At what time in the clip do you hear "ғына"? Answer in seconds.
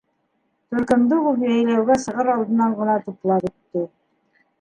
2.79-2.97